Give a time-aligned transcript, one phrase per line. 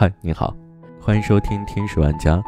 [0.00, 0.56] 嗨，你好，
[0.98, 2.42] 欢迎收听天使玩家。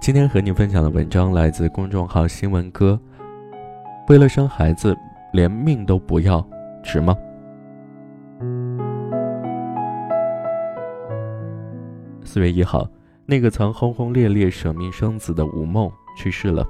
[0.00, 3.00] 今天和你分享的文章来自公众号新闻哥。
[4.08, 4.92] 为了生孩子，
[5.32, 6.44] 连命都不要，
[6.82, 7.16] 值吗？
[12.24, 12.84] 四月一号，
[13.24, 16.66] 那个曾轰轰烈烈舍命生子的吴梦去世了。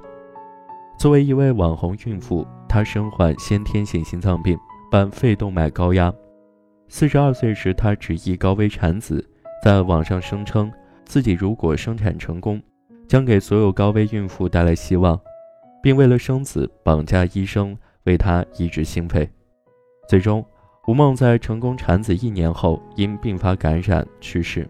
[0.99, 4.55] 作为一位网红孕妇，她身患先天性心脏病，
[4.91, 6.13] 伴肺动脉高压。
[6.89, 9.27] 四十二岁时，她执意高危产子。
[9.67, 10.71] 在网上声称
[11.03, 12.57] 自己如果生产成功，
[13.05, 15.19] 将给所有高危孕妇带来希望，
[15.83, 19.29] 并为了生子绑架医生为她移植心肺。
[20.07, 20.41] 最终，
[20.87, 24.65] 吴梦在成功产子一年后因并发感染去世。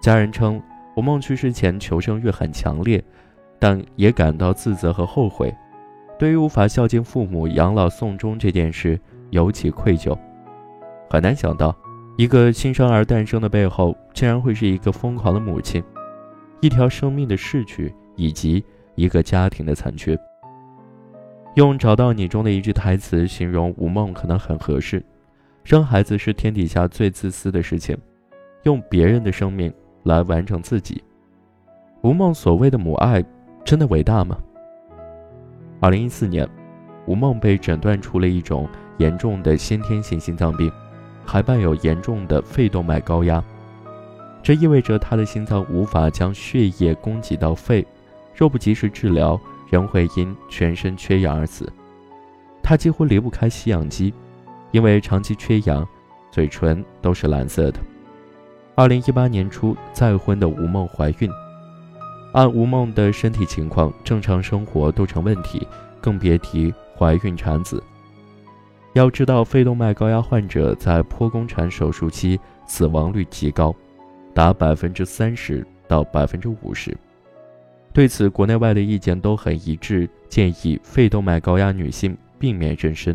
[0.00, 0.62] 家人称，
[0.96, 3.02] 吴梦去世前求生欲很强烈，
[3.58, 5.52] 但也感到自责和后悔，
[6.20, 8.96] 对于无法孝敬父母、养老送终这件事
[9.30, 10.16] 尤其愧疚。
[11.10, 11.76] 很难想到。
[12.16, 15.84] 一个新生儿诞生的背后，竟然会是一个疯狂的母亲，
[16.62, 20.18] 一条生命的逝去，以及一个家庭的残缺。
[21.56, 25.04] 用《找到你》中的一句台词形容吴梦，可能很合适：
[25.62, 27.94] 生孩子是天底下最自私的事情，
[28.62, 29.70] 用别人的生命
[30.04, 31.04] 来完成自己。
[32.00, 33.22] 吴梦所谓的母爱，
[33.62, 34.38] 真的伟大吗？
[35.80, 36.48] 二零一四年，
[37.06, 40.72] 吴梦被诊断出了一种严重的先天性心脏病。
[41.26, 43.42] 还伴有严重的肺动脉高压，
[44.42, 47.84] 这意味着他的心脏无法将血液供给到肺，
[48.34, 49.38] 若不及时治疗，
[49.68, 51.70] 仍会因全身缺氧而死。
[52.62, 54.14] 他几乎离不开吸氧机，
[54.70, 55.86] 因为长期缺氧，
[56.30, 57.80] 嘴唇都是蓝色的。
[58.76, 61.30] 二零一八年初，再婚的吴梦怀孕，
[62.32, 65.66] 按吴梦的身体情况，正常生活都成问题，
[66.00, 67.82] 更别提怀孕产子。
[68.96, 73.74] 要知道，肺动脉高压患者在剖宫产手术期死亡率极高，
[74.32, 76.96] 达百分之三十到百分之五十。
[77.92, 83.14] 对此，国内外的意见都很一致，建议肺动脉高压女性避免妊娠。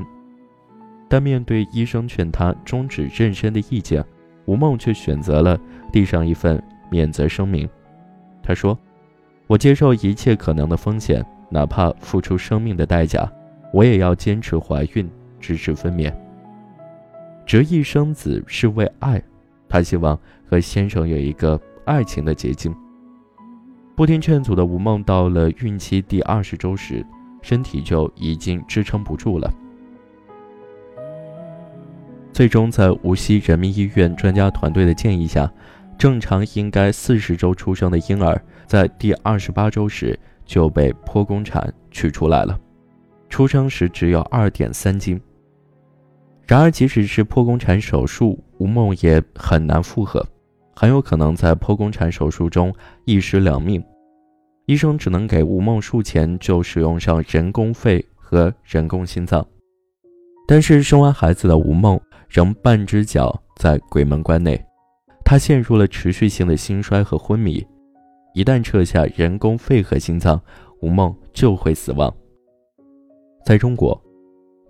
[1.09, 4.05] 但面对医生劝她终止妊娠的意见，
[4.45, 5.59] 吴梦却选择了
[5.91, 7.67] 递上一份免责声明。
[8.44, 8.78] 她说
[9.47, 13.28] ：“我接受一切可能的风险，哪怕付出生命的代价，
[13.73, 15.09] 我也要坚持怀孕。”
[15.41, 16.13] 支持分娩。
[17.46, 19.22] 执意生子是为爱，
[19.68, 22.74] 她希望和先生有一个爱情的结晶。
[23.94, 27.06] 不听劝阻的吴梦，到了孕期第二十周时，
[27.41, 29.52] 身体就已经支撑不住了。
[32.31, 35.52] 最终，在无锡人民医院专家团队的建议下，
[35.97, 42.58] 正常应该四十周出生的婴儿，在第二十八周时就被剖宫产取出来了，
[43.29, 45.19] 出生时只有二点三斤。
[46.47, 50.25] 然而，即使是剖宫产手术，吴梦也很难复荷，
[50.75, 52.74] 很有可能在剖宫产手术中
[53.06, 53.81] 一尸两命。
[54.66, 59.46] 医生只能给吴梦术前就使用上人工肺和人工心脏。
[60.47, 64.62] 但是，生完孩子的吴梦仍半只脚在鬼门关内，
[65.23, 67.66] 她陷入了持续性的心衰和昏迷。
[68.34, 70.41] 一旦撤下人工肺和心脏，
[70.81, 72.13] 吴梦就会死亡。
[73.46, 74.00] 在中国。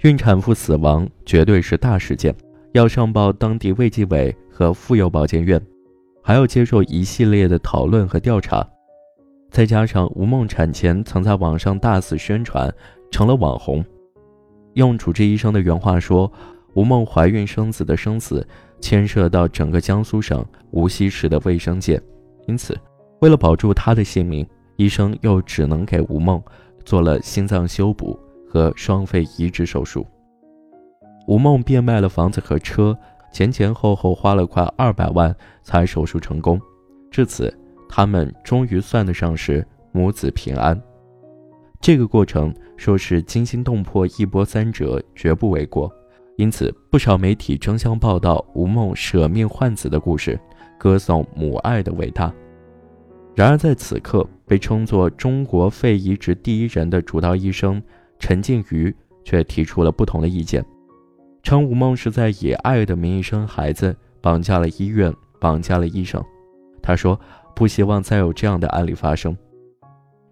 [0.02, 2.36] 孕产妇死亡绝对是大事件，
[2.72, 5.62] 要上报当地卫计委和妇幼保健院，
[6.24, 8.68] 还要接受一系列的讨论和调查。
[9.52, 12.74] 再加上吴梦产前曾在网上大肆宣传，
[13.12, 13.86] 成了网红。
[14.74, 16.32] 用主治医生的原话说，
[16.74, 18.46] 吴梦怀孕生子的生死
[18.80, 22.02] 牵涉到整个江苏省无锡市的卫生界，
[22.48, 22.76] 因此，
[23.20, 24.44] 为了保住她的性命，
[24.78, 26.42] 医生又只能给吴梦
[26.84, 28.20] 做了心脏修补。
[28.52, 30.06] 和双肺移植手术，
[31.26, 32.98] 吴梦变卖了房子和车，
[33.32, 36.60] 前前后后花了快二百万才手术成功。
[37.10, 37.58] 至此，
[37.88, 40.78] 他们终于算得上是母子平安。
[41.80, 45.90] 这个过程说是惊心动魄、一波三折，绝不为过。
[46.36, 50.38] 因此，不少媒体争相报道吴梦舍命换子的故事，
[50.78, 52.34] 歌颂母爱的伟大。
[53.34, 57.82] 然而，在此刻，被称作中国肺移植第一人的主刀医生。
[58.22, 58.96] 陈静瑜
[59.26, 60.64] 却提出了不同的意见，
[61.42, 66.24] 称吴梦是在以爱的名义生孩子，绑架了医院，绑架了医生。
[66.84, 67.20] 他说
[67.56, 69.36] 不希望再有这样的案例发生，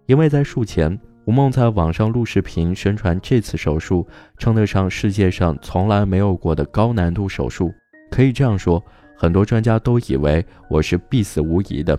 [0.06, 4.06] 因为在术前，吴梦在网上录视频宣传这次手术
[4.38, 7.72] 称得上世界上从来没有过的高难度手术。
[8.08, 8.82] 可以这样说，
[9.16, 11.98] 很多专家都以为我是必死无疑的，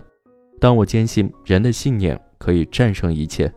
[0.58, 3.52] 但我坚信人的信念可以战胜一切。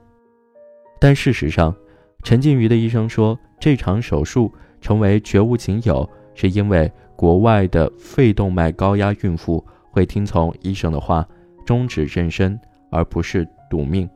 [1.00, 1.76] 但事实上，
[2.26, 4.52] 陈静瑜的医生说，这场手术
[4.82, 11.24] 成为绝无仅有，是因为国外的肺动脉高压孕妇会听从医生的话，
[11.64, 12.58] 终止妊娠，
[12.90, 14.10] 而不是赌命。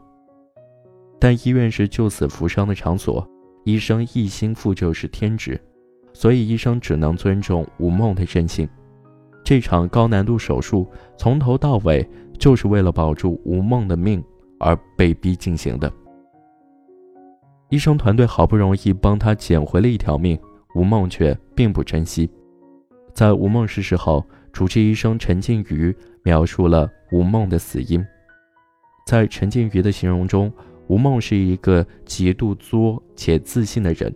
[1.19, 3.23] 但医院是救死扶伤的场所，
[3.63, 5.61] 医生一心负就是天职，
[6.11, 8.67] 所以医生只能尊重吴梦的任性。
[9.43, 12.03] 这场高难度手术从头到尾
[12.39, 14.23] 就是为了保住吴梦的命
[14.59, 15.93] 而被逼进行的。
[17.69, 20.37] 医生团队好不容易帮他捡回了一条命，
[20.73, 22.29] 吴梦却并不珍惜。
[23.13, 28.03] 在吴梦逝世后，主治医生陈静瑜描述了吴梦的死因。
[29.05, 30.51] 在陈静瑜的形容中，
[30.87, 34.11] 吴梦是一个极度作且自信的人，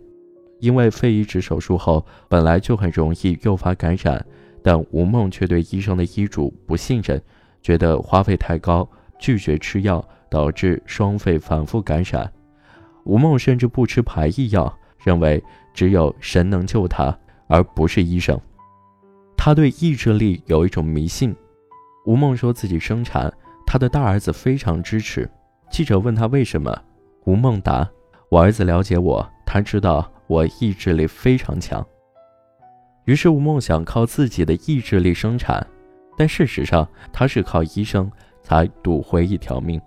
[0.58, 4.24] 因为肺移植手术后本来就很容易诱发感染，
[4.64, 7.22] 但吴梦却对医生的医嘱不信任，
[7.62, 12.28] 觉得花费太高，拒绝吃药，导致双肺反复感染。
[13.04, 15.42] 吴梦甚至不吃排异药，认为
[15.72, 17.16] 只有神能救他，
[17.46, 18.40] 而不是医生。
[19.36, 21.34] 他对意志力有一种迷信。
[22.06, 23.32] 吴梦说自己生产，
[23.66, 25.30] 他的大儿子非常支持。
[25.70, 26.74] 记者问他为什么，
[27.24, 27.88] 吴梦答
[28.30, 31.84] ：“我儿子了解我，他知道我意志力非常强。”
[33.04, 35.66] 于是吴梦想靠自己的意志力生产，
[36.16, 38.10] 但事实上他是靠医生
[38.42, 39.80] 才赌回一条命。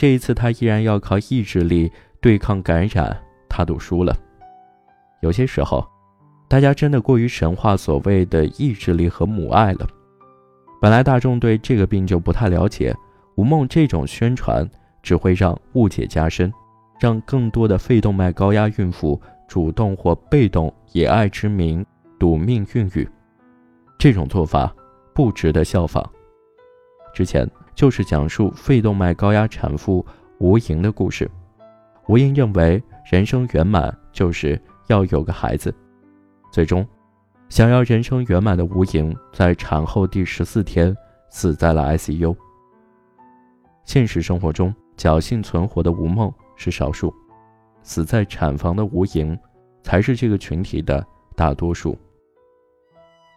[0.00, 1.92] 这一次他依然要靠意志力
[2.22, 3.14] 对抗感染，
[3.50, 4.16] 他赌输了。
[5.20, 5.86] 有些时候，
[6.48, 9.86] 大家真的过于神话所谓的意志力和母爱了。
[10.80, 12.96] 本来大众对这个病就不太了解。
[13.34, 14.66] 吴梦这种宣传
[15.02, 16.50] 只会让误解加深，
[16.98, 21.84] 让更多的肺动脉高压孕妇主动或被动以爱之名
[22.18, 23.06] 赌命孕育，
[23.98, 24.74] 这种做法
[25.14, 26.02] 不值得效仿。
[27.12, 30.04] 之前就是讲述肺动脉高压产妇
[30.38, 31.30] 吴莹的故事。
[32.08, 35.74] 吴莹认为人生圆满就是要有个孩子，
[36.52, 36.86] 最终
[37.48, 40.96] 想要人生圆满的吴莹在产后第十四天
[41.28, 42.36] 死在了 ICU。
[43.84, 47.12] 现实生活中，侥幸存活的吴梦是少数，
[47.82, 49.38] 死在产房的吴莹
[49.82, 51.98] 才是这个群体的大多数。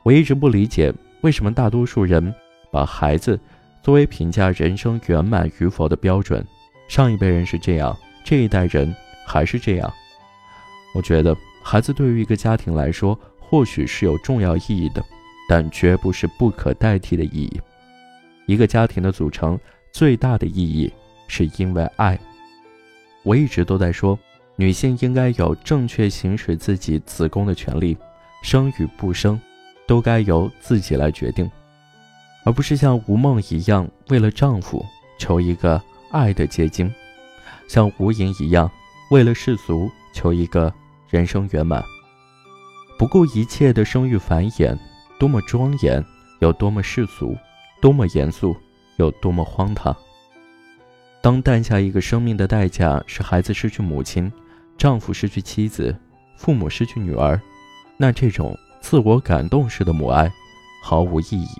[0.03, 2.33] 我一直不理解，为什么大多数人
[2.71, 3.39] 把孩子
[3.83, 6.43] 作为评价人生圆满与否的标准？
[6.87, 8.95] 上一辈人是这样，这一代人
[9.27, 9.93] 还是这样。
[10.95, 15.03] 我觉得，孩子对于一个家庭来说，或许是有重要意义的，
[15.47, 17.61] 但绝不是不可代替的意义。
[18.45, 19.59] 一个家庭的组成。
[19.93, 20.91] 最大的意义
[21.27, 22.19] 是因为爱。
[23.21, 24.17] 我一直都在说，
[24.55, 27.95] 女性应该有正确行使自己子宫的权利，
[28.41, 29.39] 生与不生，
[29.85, 31.47] 都该由自己来决定，
[32.43, 34.85] 而不是像吴梦一样为了丈夫
[35.17, 35.81] 求一个
[36.11, 36.93] 爱的结晶，
[37.67, 38.69] 像吴莹一样
[39.11, 40.73] 为了世俗求一个
[41.09, 41.83] 人生圆满，
[42.97, 44.77] 不顾一切的生育繁衍，
[45.19, 46.03] 多么庄严，
[46.39, 47.35] 有多么世俗，
[47.81, 48.55] 多么严肃。
[48.97, 49.95] 有多么荒唐！
[51.19, 54.31] 当诞下一个生命的代价是孩子失去母亲，
[54.77, 55.97] 丈夫失去妻子，
[56.37, 57.41] 父母失去女儿，
[57.97, 60.31] 那这种自我感动式的母爱
[60.83, 61.57] 毫无意义。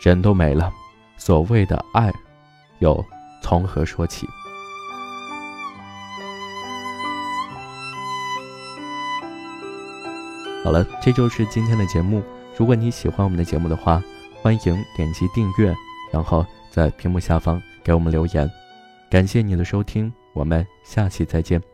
[0.00, 0.72] 人都没了，
[1.16, 2.12] 所谓的爱
[2.78, 3.04] 又
[3.42, 4.26] 从何说起？
[10.64, 12.22] 好了，这就是今天的节目。
[12.56, 14.02] 如果你喜欢我们的节目的话，
[14.40, 15.74] 欢迎点击订阅。
[16.12, 18.48] 然后在屏幕下方给我们留言，
[19.10, 21.73] 感谢你的收听，我们下期再见。